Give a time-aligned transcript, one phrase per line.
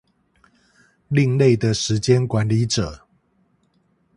[1.09, 3.05] 另類的時間管理者